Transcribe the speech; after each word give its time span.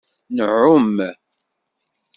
Nɛum. 0.35 0.87